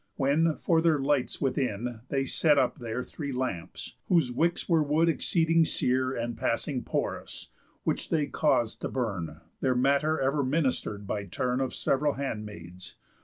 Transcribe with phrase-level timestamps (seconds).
[0.15, 5.07] When, for their lights within, they set up there Three lamps, whose wicks were wood
[5.07, 7.49] exceeding sere, And passing porous;
[7.83, 12.95] which they caus'd to burn, Their matter ever minister'd by turn Of sev'ral handmaids.